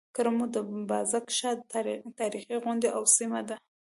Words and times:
کرمو 0.15 0.45
د 0.53 0.55
بازک 0.89 1.25
شاه 1.37 1.55
تاريخي 2.19 2.55
غونډۍ 2.63 2.89
او 2.97 3.03
سيمه 3.15 3.41
ده. 3.47 3.55